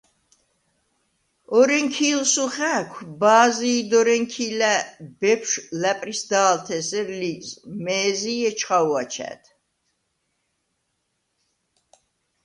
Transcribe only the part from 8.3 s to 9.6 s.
ი ეჩხა̄ვუ აჩა̈დ.